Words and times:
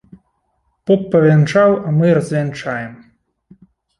Поп 0.91 1.01
павянчаў, 1.15 1.75
а 1.87 1.93
мы 1.99 2.07
развянчаем. 2.19 2.91